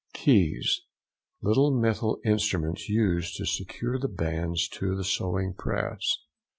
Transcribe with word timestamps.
KEYS.—Little 0.15 1.79
metal 1.79 2.19
instruments 2.25 2.89
used 2.89 3.35
to 3.35 3.45
secure 3.45 3.99
the 3.99 4.07
bands 4.07 4.67
to 4.69 4.95
the 4.95 5.03
sewing 5.03 5.53
press. 5.53 6.17